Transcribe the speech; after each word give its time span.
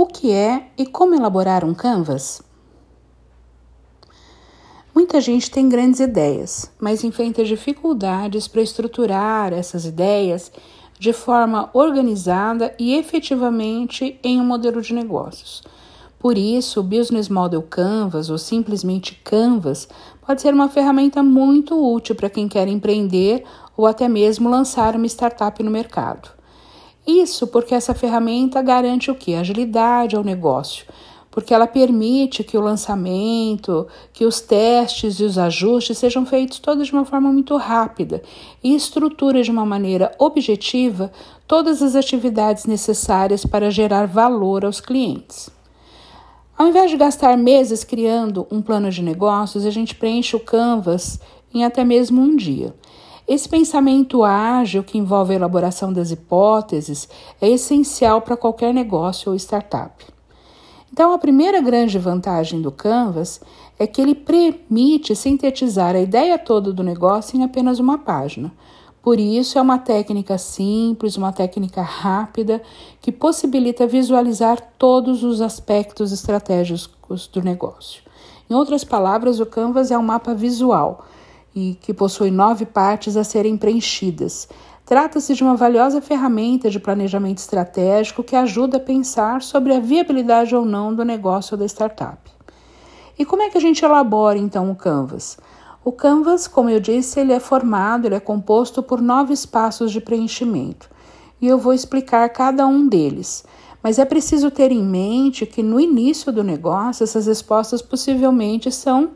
O 0.00 0.06
que 0.06 0.30
é 0.30 0.68
e 0.78 0.86
como 0.86 1.16
elaborar 1.16 1.64
um 1.64 1.74
Canvas? 1.74 2.40
Muita 4.94 5.20
gente 5.20 5.50
tem 5.50 5.68
grandes 5.68 5.98
ideias, 5.98 6.70
mas 6.78 7.02
enfrenta 7.02 7.42
dificuldades 7.42 8.46
para 8.46 8.62
estruturar 8.62 9.52
essas 9.52 9.84
ideias 9.84 10.52
de 11.00 11.12
forma 11.12 11.68
organizada 11.72 12.72
e 12.78 12.94
efetivamente 12.94 14.20
em 14.22 14.40
um 14.40 14.44
modelo 14.44 14.80
de 14.80 14.94
negócios. 14.94 15.64
Por 16.16 16.38
isso, 16.38 16.78
o 16.78 16.84
Business 16.84 17.28
Model 17.28 17.62
Canvas, 17.62 18.30
ou 18.30 18.38
simplesmente 18.38 19.20
Canvas, 19.24 19.88
pode 20.24 20.40
ser 20.40 20.54
uma 20.54 20.68
ferramenta 20.68 21.24
muito 21.24 21.74
útil 21.76 22.14
para 22.14 22.30
quem 22.30 22.46
quer 22.46 22.68
empreender 22.68 23.42
ou 23.76 23.84
até 23.84 24.08
mesmo 24.08 24.48
lançar 24.48 24.94
uma 24.94 25.06
startup 25.06 25.60
no 25.60 25.72
mercado. 25.72 26.37
Isso 27.08 27.46
porque 27.46 27.74
essa 27.74 27.94
ferramenta 27.94 28.60
garante 28.60 29.10
o 29.10 29.14
que? 29.14 29.34
Agilidade 29.34 30.14
ao 30.14 30.22
negócio, 30.22 30.84
porque 31.30 31.54
ela 31.54 31.66
permite 31.66 32.44
que 32.44 32.54
o 32.54 32.60
lançamento, 32.60 33.86
que 34.12 34.26
os 34.26 34.42
testes 34.42 35.18
e 35.18 35.24
os 35.24 35.38
ajustes 35.38 35.96
sejam 35.96 36.26
feitos 36.26 36.58
todos 36.58 36.88
de 36.88 36.92
uma 36.92 37.06
forma 37.06 37.32
muito 37.32 37.56
rápida 37.56 38.22
e 38.62 38.74
estrutura 38.76 39.42
de 39.42 39.50
uma 39.50 39.64
maneira 39.64 40.14
objetiva 40.18 41.10
todas 41.46 41.80
as 41.80 41.96
atividades 41.96 42.66
necessárias 42.66 43.42
para 43.42 43.70
gerar 43.70 44.06
valor 44.06 44.66
aos 44.66 44.78
clientes. 44.78 45.48
Ao 46.58 46.68
invés 46.68 46.90
de 46.90 46.98
gastar 46.98 47.38
meses 47.38 47.84
criando 47.84 48.46
um 48.50 48.60
plano 48.60 48.90
de 48.90 49.00
negócios, 49.00 49.64
a 49.64 49.70
gente 49.70 49.94
preenche 49.94 50.36
o 50.36 50.40
Canvas 50.40 51.18
em 51.54 51.64
até 51.64 51.84
mesmo 51.84 52.20
um 52.20 52.36
dia. 52.36 52.74
Esse 53.28 53.46
pensamento 53.46 54.24
ágil 54.24 54.82
que 54.82 54.96
envolve 54.96 55.34
a 55.34 55.36
elaboração 55.36 55.92
das 55.92 56.10
hipóteses 56.10 57.06
é 57.38 57.46
essencial 57.50 58.22
para 58.22 58.38
qualquer 58.38 58.72
negócio 58.72 59.30
ou 59.30 59.36
startup. 59.36 60.02
Então, 60.90 61.12
a 61.12 61.18
primeira 61.18 61.60
grande 61.60 61.98
vantagem 61.98 62.62
do 62.62 62.72
Canvas 62.72 63.38
é 63.78 63.86
que 63.86 64.00
ele 64.00 64.14
permite 64.14 65.14
sintetizar 65.14 65.94
a 65.94 66.00
ideia 66.00 66.38
toda 66.38 66.72
do 66.72 66.82
negócio 66.82 67.38
em 67.38 67.44
apenas 67.44 67.78
uma 67.78 67.98
página. 67.98 68.50
Por 69.02 69.20
isso, 69.20 69.58
é 69.58 69.62
uma 69.62 69.78
técnica 69.78 70.38
simples, 70.38 71.18
uma 71.18 71.30
técnica 71.30 71.82
rápida 71.82 72.62
que 72.98 73.12
possibilita 73.12 73.86
visualizar 73.86 74.58
todos 74.78 75.22
os 75.22 75.42
aspectos 75.42 76.12
estratégicos 76.12 77.28
do 77.28 77.42
negócio. 77.42 78.02
Em 78.48 78.54
outras 78.54 78.84
palavras, 78.84 79.38
o 79.38 79.44
Canvas 79.44 79.90
é 79.90 79.98
um 79.98 80.02
mapa 80.02 80.32
visual 80.32 81.04
e 81.58 81.74
que 81.74 81.92
possui 81.92 82.30
nove 82.30 82.64
partes 82.64 83.16
a 83.16 83.24
serem 83.24 83.56
preenchidas. 83.56 84.48
Trata-se 84.86 85.34
de 85.34 85.42
uma 85.42 85.56
valiosa 85.56 86.00
ferramenta 86.00 86.70
de 86.70 86.78
planejamento 86.78 87.38
estratégico 87.38 88.22
que 88.22 88.36
ajuda 88.36 88.76
a 88.76 88.80
pensar 88.80 89.42
sobre 89.42 89.74
a 89.74 89.80
viabilidade 89.80 90.54
ou 90.54 90.64
não 90.64 90.94
do 90.94 91.04
negócio 91.04 91.54
ou 91.54 91.58
da 91.58 91.66
startup. 91.66 92.30
E 93.18 93.24
como 93.24 93.42
é 93.42 93.50
que 93.50 93.58
a 93.58 93.60
gente 93.60 93.84
elabora 93.84 94.38
então 94.38 94.70
o 94.70 94.76
Canvas? 94.76 95.36
O 95.84 95.90
Canvas, 95.90 96.46
como 96.46 96.70
eu 96.70 96.78
disse, 96.78 97.18
ele 97.18 97.32
é 97.32 97.40
formado, 97.40 98.06
ele 98.06 98.14
é 98.14 98.20
composto 98.20 98.82
por 98.82 99.00
nove 99.00 99.32
espaços 99.32 99.90
de 99.90 100.00
preenchimento. 100.00 100.88
E 101.40 101.48
eu 101.48 101.58
vou 101.58 101.74
explicar 101.74 102.28
cada 102.28 102.66
um 102.66 102.86
deles. 102.86 103.44
Mas 103.82 103.98
é 103.98 104.04
preciso 104.04 104.48
ter 104.48 104.70
em 104.70 104.82
mente 104.82 105.44
que 105.44 105.62
no 105.62 105.80
início 105.80 106.30
do 106.30 106.44
negócio 106.44 107.02
essas 107.02 107.26
respostas 107.26 107.82
possivelmente 107.82 108.70
são 108.70 109.10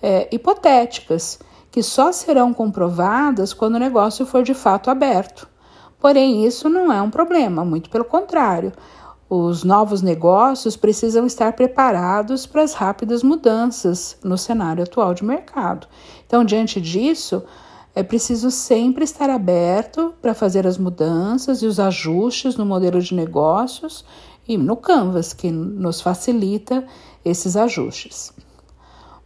é, 0.00 0.28
hipotéticas 0.32 1.38
que 1.70 1.82
só 1.82 2.12
serão 2.12 2.52
comprovadas 2.52 3.52
quando 3.52 3.76
o 3.76 3.78
negócio 3.78 4.26
for 4.26 4.42
de 4.42 4.54
fato 4.54 4.90
aberto. 4.90 5.48
Porém, 5.98 6.46
isso 6.46 6.68
não 6.68 6.92
é 6.92 7.00
um 7.00 7.10
problema, 7.10 7.64
muito 7.64 7.90
pelo 7.90 8.04
contrário. 8.04 8.72
Os 9.28 9.62
novos 9.62 10.02
negócios 10.02 10.76
precisam 10.76 11.24
estar 11.24 11.52
preparados 11.52 12.46
para 12.46 12.62
as 12.62 12.72
rápidas 12.72 13.22
mudanças 13.22 14.16
no 14.24 14.36
cenário 14.36 14.82
atual 14.82 15.14
de 15.14 15.24
mercado. 15.24 15.86
Então, 16.26 16.44
diante 16.44 16.80
disso, 16.80 17.44
é 17.94 18.02
preciso 18.02 18.50
sempre 18.50 19.04
estar 19.04 19.30
aberto 19.30 20.14
para 20.20 20.34
fazer 20.34 20.66
as 20.66 20.78
mudanças 20.78 21.62
e 21.62 21.66
os 21.66 21.78
ajustes 21.78 22.56
no 22.56 22.66
modelo 22.66 23.00
de 23.00 23.14
negócios 23.14 24.04
e 24.48 24.56
no 24.56 24.76
Canvas, 24.76 25.32
que 25.32 25.50
nos 25.50 26.00
facilita 26.00 26.84
esses 27.24 27.56
ajustes. 27.56 28.32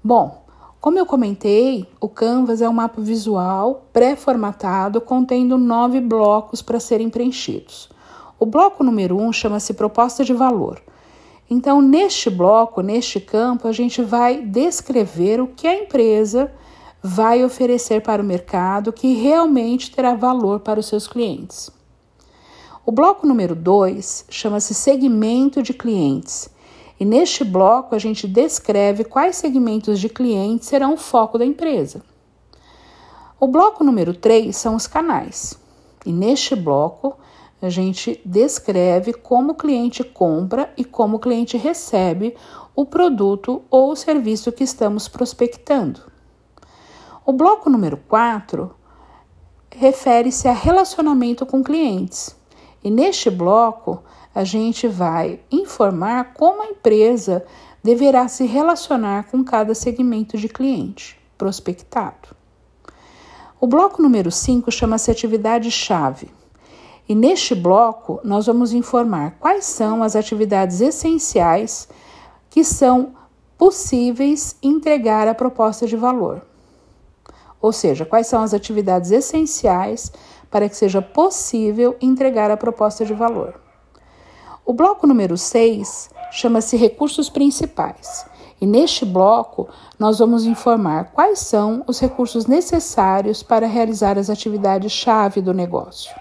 Bom, 0.02 0.44
como 0.84 0.98
eu 0.98 1.06
comentei, 1.06 1.88
o 1.98 2.10
Canvas 2.10 2.60
é 2.60 2.68
um 2.68 2.72
mapa 2.74 3.00
visual 3.00 3.86
pré-formatado 3.90 5.00
contendo 5.00 5.56
nove 5.56 5.98
blocos 5.98 6.60
para 6.60 6.78
serem 6.78 7.08
preenchidos. 7.08 7.88
O 8.38 8.44
bloco 8.44 8.84
número 8.84 9.18
um 9.18 9.32
chama-se 9.32 9.72
proposta 9.72 10.22
de 10.22 10.34
valor. 10.34 10.82
Então, 11.48 11.80
neste 11.80 12.28
bloco, 12.28 12.82
neste 12.82 13.18
campo, 13.18 13.66
a 13.66 13.72
gente 13.72 14.02
vai 14.02 14.42
descrever 14.42 15.40
o 15.40 15.46
que 15.46 15.66
a 15.66 15.74
empresa 15.74 16.52
vai 17.02 17.42
oferecer 17.42 18.02
para 18.02 18.22
o 18.22 18.26
mercado 18.26 18.92
que 18.92 19.14
realmente 19.14 19.90
terá 19.90 20.14
valor 20.14 20.60
para 20.60 20.80
os 20.80 20.84
seus 20.84 21.08
clientes. 21.08 21.70
O 22.84 22.92
bloco 22.92 23.26
número 23.26 23.54
2 23.54 24.26
chama-se 24.28 24.74
segmento 24.74 25.62
de 25.62 25.72
clientes 25.72 26.50
e 26.99 27.05
neste 27.05 27.44
bloco 27.44 27.94
a 27.94 27.99
gente 27.99 28.28
descreve 28.28 29.05
quais 29.05 29.37
segmentos 29.37 29.99
de 29.99 30.09
clientes 30.09 30.69
serão 30.69 30.94
o 30.94 30.97
foco 30.97 31.38
da 31.38 31.44
empresa. 31.44 32.03
O 33.38 33.49
bloco 33.49 33.82
número 33.82 34.15
3 34.15 34.56
são 34.56 34.77
os 34.77 34.87
canais. 34.87 35.59
E 36.06 36.12
neste 36.12 36.55
bloco 36.55 37.16
a 37.60 37.69
gente 37.69 38.21
descreve 38.25 39.12
como 39.12 39.53
o 39.53 39.55
cliente 39.55 40.05
compra 40.05 40.72
e 40.77 40.84
como 40.84 41.16
o 41.16 41.21
cliente 41.21 41.56
recebe 41.56 42.37
o 42.77 42.84
produto 42.84 43.62
ou 43.71 43.91
o 43.91 43.97
serviço 43.97 44.53
que 44.53 44.65
estamos 44.65 45.09
prospectando. 45.09 46.00
O 47.25 47.32
bloco 47.32 47.71
número 47.71 47.97
4 48.09 48.71
refere-se 49.71 50.47
a 50.47 50.53
relacionamento 50.53 51.44
com 51.44 51.65
clientes. 51.65 52.37
E 52.82 52.91
neste 52.91 53.31
bloco 53.31 54.03
a 54.34 54.42
gente 54.42 54.88
vai 54.88 55.40
informar 55.50 56.34
como 56.34 56.62
a 56.62 56.66
empresa 56.66 57.44
deverá 57.82 58.26
se 58.26 58.44
relacionar 58.44 59.30
com 59.30 59.44
cada 59.44 59.74
segmento 59.74 60.36
de 60.36 60.48
cliente 60.48 61.18
prospectado. 61.38 62.34
O 63.60 63.66
bloco 63.66 64.02
número 64.02 64.30
5 64.30 64.70
chama-se 64.72 65.10
atividade-chave. 65.10 66.30
E 67.08 67.14
neste 67.14 67.54
bloco, 67.54 68.20
nós 68.24 68.46
vamos 68.46 68.72
informar 68.72 69.36
quais 69.38 69.66
são 69.66 70.02
as 70.02 70.16
atividades 70.16 70.80
essenciais 70.80 71.88
que 72.50 72.64
são 72.64 73.14
possíveis 73.56 74.56
entregar 74.62 75.28
a 75.28 75.34
proposta 75.34 75.86
de 75.86 75.96
valor. 75.96 76.42
Ou 77.60 77.72
seja, 77.72 78.04
quais 78.04 78.26
são 78.26 78.42
as 78.42 78.52
atividades 78.52 79.10
essenciais 79.10 80.10
para 80.50 80.68
que 80.68 80.76
seja 80.76 81.00
possível 81.00 81.96
entregar 82.00 82.50
a 82.50 82.56
proposta 82.56 83.04
de 83.04 83.14
valor. 83.14 83.63
O 84.66 84.72
bloco 84.72 85.06
número 85.06 85.36
6 85.36 86.08
chama-se 86.32 86.75
Recursos 86.78 87.28
Principais. 87.28 88.25
E 88.58 88.66
neste 88.66 89.04
bloco, 89.04 89.69
nós 89.98 90.20
vamos 90.20 90.47
informar 90.47 91.12
quais 91.12 91.41
são 91.41 91.84
os 91.86 92.00
recursos 92.00 92.47
necessários 92.47 93.42
para 93.42 93.66
realizar 93.66 94.16
as 94.16 94.30
atividades-chave 94.30 95.42
do 95.42 95.52
negócio. 95.52 96.14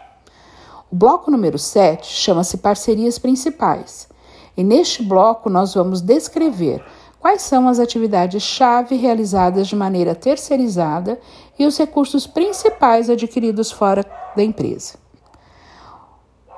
O 0.91 0.95
bloco 0.95 1.31
número 1.31 1.57
7 1.57 2.05
chama-se 2.05 2.57
Parcerias 2.57 3.17
Principais. 3.17 4.09
E 4.57 4.63
neste 4.63 5.01
bloco, 5.01 5.49
nós 5.49 5.73
vamos 5.73 6.01
descrever 6.01 6.83
quais 7.21 7.43
são 7.43 7.69
as 7.69 7.79
atividades-chave 7.79 8.97
realizadas 8.97 9.69
de 9.69 9.75
maneira 9.77 10.13
terceirizada 10.13 11.17
e 11.57 11.65
os 11.65 11.77
recursos 11.77 12.27
principais 12.27 13.09
adquiridos 13.09 13.71
fora 13.71 14.05
da 14.35 14.43
empresa. 14.43 15.01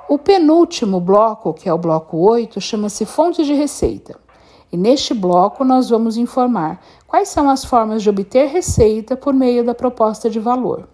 O 0.08 0.18
penúltimo 0.18 1.00
bloco, 1.00 1.52
que 1.52 1.68
é 1.68 1.74
o 1.74 1.78
bloco 1.78 2.16
8, 2.16 2.60
chama-se 2.60 3.04
Fontes 3.04 3.44
de 3.44 3.52
Receita. 3.52 4.16
E 4.70 4.76
neste 4.76 5.12
bloco 5.12 5.64
nós 5.64 5.90
vamos 5.90 6.16
informar 6.16 6.80
quais 7.08 7.28
são 7.28 7.50
as 7.50 7.64
formas 7.64 8.04
de 8.04 8.10
obter 8.10 8.46
receita 8.46 9.16
por 9.16 9.34
meio 9.34 9.64
da 9.64 9.74
proposta 9.74 10.30
de 10.30 10.38
valor. 10.38 10.88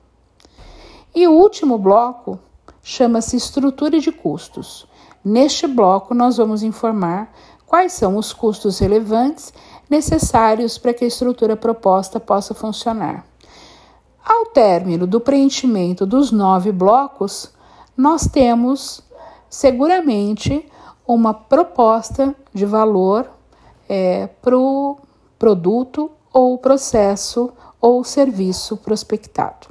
E 1.14 1.28
o 1.28 1.32
último 1.32 1.76
bloco 1.76 2.38
chama-se 2.82 3.36
Estrutura 3.36 4.00
de 4.00 4.10
Custos. 4.10 4.86
Neste 5.22 5.66
bloco 5.66 6.14
nós 6.14 6.38
vamos 6.38 6.62
informar 6.62 7.30
quais 7.66 7.92
são 7.92 8.16
os 8.16 8.32
custos 8.32 8.78
relevantes 8.78 9.52
necessários 9.90 10.78
para 10.78 10.94
que 10.94 11.04
a 11.04 11.08
estrutura 11.08 11.54
proposta 11.54 12.18
possa 12.18 12.54
funcionar. 12.54 13.26
Ao 14.24 14.46
término 14.46 15.06
do 15.06 15.20
preenchimento 15.20 16.06
dos 16.06 16.32
nove 16.32 16.72
blocos, 16.72 17.52
nós 17.96 18.26
temos 18.26 19.02
seguramente 19.48 20.66
uma 21.06 21.34
proposta 21.34 22.34
de 22.52 22.64
valor 22.64 23.28
é, 23.88 24.26
para 24.26 24.56
o 24.56 24.98
produto 25.38 26.10
ou 26.32 26.56
processo 26.58 27.52
ou 27.80 28.02
serviço 28.04 28.76
prospectado. 28.76 29.68